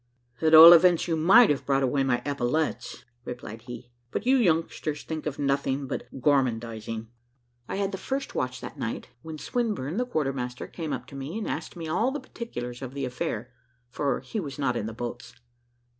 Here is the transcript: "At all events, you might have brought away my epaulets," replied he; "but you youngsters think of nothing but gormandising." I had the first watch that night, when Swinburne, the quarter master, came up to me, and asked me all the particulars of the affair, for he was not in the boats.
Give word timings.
"At 0.41 0.55
all 0.55 0.73
events, 0.73 1.07
you 1.07 1.15
might 1.15 1.51
have 1.51 1.63
brought 1.63 1.83
away 1.83 2.03
my 2.03 2.23
epaulets," 2.25 3.05
replied 3.23 3.61
he; 3.67 3.91
"but 4.09 4.25
you 4.25 4.35
youngsters 4.37 5.03
think 5.03 5.27
of 5.27 5.37
nothing 5.37 5.85
but 5.85 6.05
gormandising." 6.19 7.07
I 7.67 7.75
had 7.75 7.91
the 7.91 7.99
first 7.99 8.33
watch 8.33 8.61
that 8.61 8.79
night, 8.79 9.09
when 9.21 9.37
Swinburne, 9.37 9.97
the 9.97 10.07
quarter 10.07 10.33
master, 10.33 10.65
came 10.65 10.91
up 10.91 11.05
to 11.09 11.15
me, 11.15 11.37
and 11.37 11.47
asked 11.47 11.75
me 11.75 11.87
all 11.87 12.09
the 12.09 12.19
particulars 12.19 12.81
of 12.81 12.95
the 12.95 13.05
affair, 13.05 13.53
for 13.91 14.21
he 14.21 14.39
was 14.39 14.57
not 14.57 14.75
in 14.75 14.87
the 14.87 14.93
boats. 14.93 15.35